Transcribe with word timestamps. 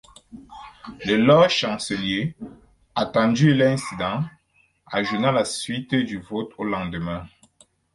Le 1.05 1.15
lord-chancelier, 1.17 2.35
«attendu 2.95 3.53
l’incident», 3.53 4.23
ajourna 4.87 5.31
la 5.31 5.45
suite 5.45 5.93
du 5.93 6.17
vote 6.17 6.53
au 6.57 6.63
lendemain. 6.63 7.23